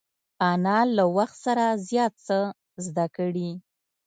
[0.51, 2.37] انا له وخت سره زیات څه
[2.85, 3.49] زده کړي